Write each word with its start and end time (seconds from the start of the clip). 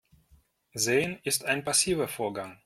Sehen 0.73 1.19
ist 1.21 1.45
ein 1.45 1.63
passiver 1.63 2.07
Vorgang. 2.07 2.59